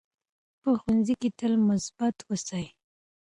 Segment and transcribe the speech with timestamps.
[0.61, 2.65] په ښوونځي کې تل مثبت اوسئ.